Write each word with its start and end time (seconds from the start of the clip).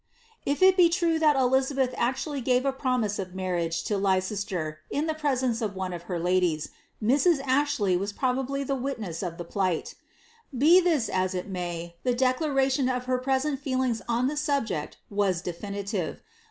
"* 0.45 0.47
true 0.91 1.19
that 1.19 1.35
Elizabeth 1.35 1.93
actually 1.95 2.41
gave 2.41 2.65
a 2.65 2.73
promise 2.73 3.19
of 3.19 3.35
marriage 3.35 3.83
to 3.83 4.03
ID 4.03 4.25
the 4.89 5.15
presence 5.15 5.61
of 5.61 5.75
one 5.75 5.93
of 5.93 6.01
her 6.09 6.17
ladies, 6.17 6.69
Mrs. 7.03 7.39
Ashley 7.45 7.95
was 7.95 8.11
proba 8.11 8.47
itness 8.67 9.21
of 9.21 9.37
the 9.37 9.45
pliglit 9.45 9.93
Be 10.57 10.79
this 10.79 11.07
as 11.07 11.35
it 11.35 11.47
may, 11.49 11.97
the 12.01 12.15
declaration 12.15 12.89
of 12.89 13.05
her 13.05 13.21
elings 13.29 14.01
on 14.09 14.25
the 14.25 14.37
subject 14.37 14.97
was 15.11 15.39
definitive. 15.43 16.23